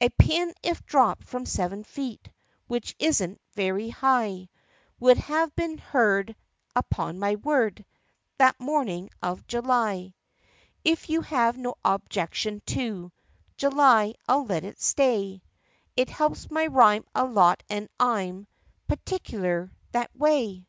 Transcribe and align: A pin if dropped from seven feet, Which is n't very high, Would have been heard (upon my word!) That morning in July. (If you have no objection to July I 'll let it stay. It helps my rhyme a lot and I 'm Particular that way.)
A 0.00 0.08
pin 0.08 0.52
if 0.64 0.84
dropped 0.84 1.22
from 1.28 1.46
seven 1.46 1.84
feet, 1.84 2.28
Which 2.66 2.96
is 2.98 3.22
n't 3.22 3.40
very 3.52 3.88
high, 3.88 4.48
Would 4.98 5.18
have 5.18 5.54
been 5.54 5.78
heard 5.78 6.34
(upon 6.74 7.20
my 7.20 7.36
word!) 7.36 7.86
That 8.38 8.58
morning 8.58 9.10
in 9.22 9.44
July. 9.46 10.14
(If 10.82 11.08
you 11.08 11.20
have 11.20 11.56
no 11.56 11.76
objection 11.84 12.62
to 12.66 13.12
July 13.56 14.14
I 14.28 14.32
'll 14.34 14.44
let 14.44 14.64
it 14.64 14.82
stay. 14.82 15.40
It 15.96 16.10
helps 16.10 16.50
my 16.50 16.66
rhyme 16.66 17.04
a 17.14 17.24
lot 17.24 17.62
and 17.70 17.88
I 18.00 18.26
'm 18.26 18.48
Particular 18.88 19.70
that 19.92 20.10
way.) 20.16 20.66